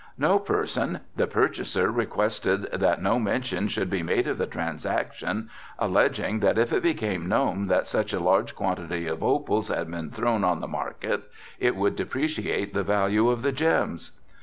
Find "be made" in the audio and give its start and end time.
3.91-4.27